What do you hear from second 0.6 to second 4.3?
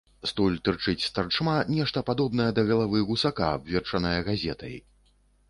тырчыць старчма нешта падобнае да галавы гусака, абверчанае